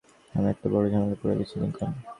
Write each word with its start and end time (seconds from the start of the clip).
আমি 0.33 0.47
একটা 0.49 0.67
বড় 0.73 0.85
ঝামেলায় 0.91 1.19
পড়ে 1.21 1.33
গেছি, 1.39 1.55
লিংকন। 1.61 1.91